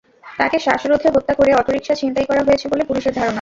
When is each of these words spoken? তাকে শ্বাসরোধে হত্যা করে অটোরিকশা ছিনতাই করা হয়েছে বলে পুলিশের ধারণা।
তাকে 0.39 0.57
শ্বাসরোধে 0.59 1.07
হত্যা 1.09 1.33
করে 1.33 1.51
অটোরিকশা 1.53 1.95
ছিনতাই 1.95 2.25
করা 2.29 2.41
হয়েছে 2.47 2.65
বলে 2.71 2.83
পুলিশের 2.89 3.13
ধারণা। 3.13 3.29